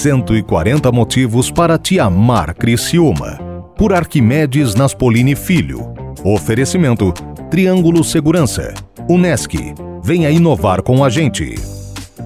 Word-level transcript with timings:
140 0.00 0.90
motivos 0.90 1.50
para 1.50 1.78
te 1.78 2.00
amar 2.00 2.54
Criciúma. 2.54 3.38
Por 3.76 3.92
Arquimedes 3.92 4.74
Naspolini 4.74 5.36
Filho. 5.36 5.92
Oferecimento 6.24 7.12
Triângulo 7.50 8.02
Segurança. 8.02 8.72
Unesc. 9.10 9.54
Venha 10.02 10.30
inovar 10.30 10.82
com 10.82 11.04
a 11.04 11.10
gente. 11.10 11.54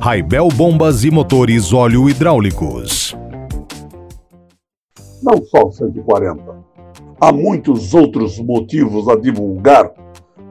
Raibel 0.01 0.47
Bombas 0.55 1.03
e 1.03 1.11
Motores 1.11 1.73
Óleo 1.73 2.09
Hidráulicos. 2.09 3.17
Não 5.21 5.45
só 5.45 5.69
140. 5.69 6.57
Há 7.21 7.33
muitos 7.33 7.93
outros 7.93 8.39
motivos 8.39 9.09
a 9.09 9.17
divulgar 9.17 9.91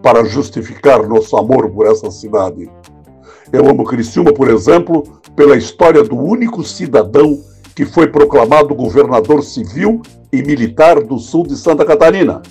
para 0.01 0.25
justificar 0.25 1.07
nosso 1.07 1.37
amor 1.37 1.71
por 1.71 1.87
essa 1.87 2.11
cidade. 2.11 2.69
Eu 3.53 3.69
amo 3.69 3.83
Criciúma, 3.83 4.33
por 4.33 4.49
exemplo, 4.49 5.03
pela 5.35 5.55
história 5.55 6.01
do 6.01 6.17
único 6.17 6.63
cidadão 6.63 7.39
que 7.75 7.85
foi 7.85 8.07
proclamado 8.07 8.73
governador 8.73 9.43
civil 9.43 10.01
e 10.31 10.41
militar 10.41 10.99
do 10.99 11.19
sul 11.19 11.45
de 11.45 11.55
Santa 11.55 11.85
Catarina. 11.85 12.41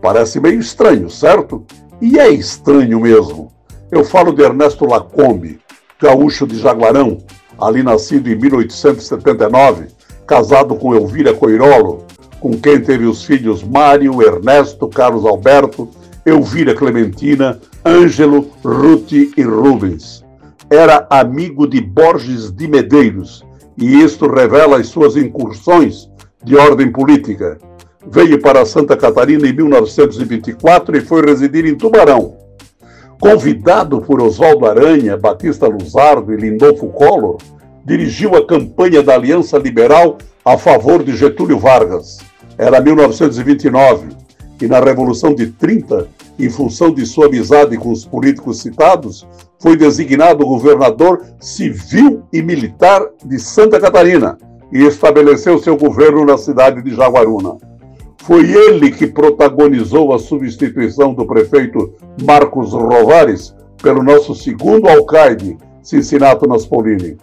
Parece 0.00 0.38
meio 0.38 0.60
estranho, 0.60 1.10
certo? 1.10 1.64
E 2.00 2.20
é 2.20 2.28
estranho 2.28 3.00
mesmo. 3.00 3.50
Eu 3.90 4.04
falo 4.04 4.32
de 4.32 4.40
Ernesto 4.40 4.84
Lacombe, 4.84 5.58
gaúcho 6.00 6.46
de 6.46 6.56
Jaguarão, 6.56 7.18
ali 7.60 7.82
nascido 7.82 8.30
em 8.30 8.36
1879, 8.36 9.88
casado 10.24 10.76
com 10.76 10.94
Elvira 10.94 11.34
Coirolo, 11.34 12.04
com 12.38 12.52
quem 12.52 12.80
teve 12.80 13.06
os 13.06 13.24
filhos 13.24 13.64
Mário, 13.64 14.22
Ernesto, 14.22 14.86
Carlos 14.86 15.26
Alberto, 15.26 15.88
Elvira 16.24 16.76
Clementina, 16.76 17.60
Ângelo, 17.84 18.48
Ruth 18.62 19.10
e 19.10 19.42
Rubens 19.42 20.27
era 20.70 21.06
amigo 21.08 21.66
de 21.66 21.80
Borges 21.80 22.50
de 22.50 22.68
Medeiros, 22.68 23.44
e 23.76 24.02
isto 24.02 24.28
revela 24.30 24.78
as 24.78 24.88
suas 24.88 25.16
incursões 25.16 26.10
de 26.44 26.56
ordem 26.56 26.92
política. 26.92 27.58
Veio 28.10 28.40
para 28.40 28.66
Santa 28.66 28.96
Catarina 28.96 29.48
em 29.48 29.52
1924 29.52 30.96
e 30.96 31.00
foi 31.00 31.24
residir 31.24 31.64
em 31.66 31.74
Tubarão. 31.74 32.36
Convidado 33.20 34.00
por 34.00 34.20
Oswaldo 34.20 34.66
Aranha, 34.66 35.16
Batista 35.16 35.66
Luzardo 35.66 36.32
e 36.32 36.36
Lindolfo 36.36 36.88
Collor, 36.88 37.38
dirigiu 37.84 38.36
a 38.36 38.46
campanha 38.46 39.02
da 39.02 39.14
Aliança 39.14 39.58
Liberal 39.58 40.18
a 40.44 40.56
favor 40.56 41.02
de 41.02 41.16
Getúlio 41.16 41.58
Vargas. 41.58 42.18
Era 42.56 42.80
1929 42.80 44.08
e 44.60 44.66
na 44.66 44.80
Revolução 44.80 45.34
de 45.34 45.46
30 45.48 46.08
em 46.38 46.48
função 46.48 46.92
de 46.92 47.04
sua 47.04 47.26
amizade 47.26 47.76
com 47.76 47.90
os 47.90 48.04
políticos 48.04 48.60
citados, 48.60 49.26
foi 49.58 49.76
designado 49.76 50.46
governador 50.46 51.22
civil 51.40 52.22
e 52.32 52.40
militar 52.40 53.04
de 53.24 53.38
Santa 53.38 53.80
Catarina 53.80 54.38
e 54.72 54.84
estabeleceu 54.84 55.58
seu 55.58 55.76
governo 55.76 56.24
na 56.24 56.38
cidade 56.38 56.82
de 56.82 56.94
Jaguaruna. 56.94 57.56
Foi 58.18 58.50
ele 58.50 58.90
que 58.90 59.06
protagonizou 59.06 60.12
a 60.12 60.18
substituição 60.18 61.14
do 61.14 61.26
prefeito 61.26 61.94
Marcos 62.22 62.72
Rovares 62.72 63.54
pelo 63.82 64.02
nosso 64.02 64.34
segundo 64.34 64.88
alcaide, 64.88 65.56
Cincinato 65.82 66.46
Naspolini. 66.46 67.16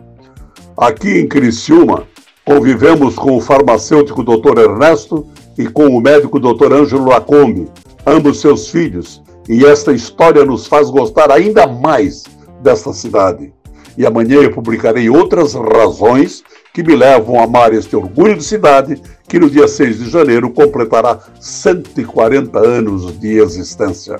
Aqui 0.75 1.19
em 1.19 1.27
Criciúma, 1.27 2.03
convivemos 2.43 3.16
com 3.16 3.38
o 3.38 3.41
farmacêutico 3.41 4.23
Dr. 4.23 4.59
Ernesto 4.59 5.25
e 5.58 5.67
com 5.67 5.88
o 5.88 6.02
médico 6.02 6.39
Dr. 6.39 6.73
Ângelo 6.73 7.05
Lacombe, 7.05 7.69
ambos 8.06 8.39
seus 8.42 8.70
filhos, 8.70 9.22
e 9.48 9.66
esta 9.66 9.92
história 9.92 10.45
nos 10.45 10.67
faz 10.67 10.89
gostar 10.89 11.31
ainda 11.31 11.67
mais 11.67 12.23
desta 12.61 12.94
cidade. 12.94 13.53
E 13.98 14.06
amanhã 14.06 14.42
eu 14.42 14.52
publicarei 14.52 15.09
outras 15.09 15.53
razões 15.53 16.44
que 16.73 16.83
me 16.83 16.95
levam 16.95 17.39
a 17.39 17.44
amar 17.44 17.73
este 17.73 17.95
orgulho 17.95 18.36
de 18.36 18.44
cidade 18.44 19.02
que 19.28 19.39
no 19.39 19.50
dia 19.50 19.67
6 19.67 20.00
de 20.00 20.09
janeiro 20.09 20.52
completará 20.52 21.20
140 21.39 22.59
anos 22.59 23.17
de 23.20 23.39
existência. 23.39 24.20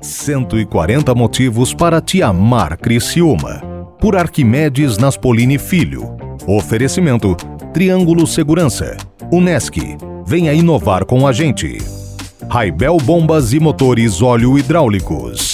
140 0.00 1.14
motivos 1.14 1.74
para 1.74 2.00
te 2.00 2.22
amar 2.22 2.76
Criciúma. 2.76 3.60
Por 4.00 4.14
Arquimedes 4.14 4.96
Naspolini 4.96 5.58
Filho. 5.58 6.16
Oferecimento 6.46 7.34
Triângulo 7.74 8.26
Segurança. 8.26 8.96
Unesc. 9.32 9.76
Venha 10.24 10.52
inovar 10.52 11.04
com 11.04 11.26
a 11.26 11.32
gente. 11.32 11.97
Raibel 12.50 12.96
Bombas 12.96 13.52
e 13.52 13.60
Motores 13.60 14.22
Óleo 14.22 14.58
Hidráulicos. 14.58 15.47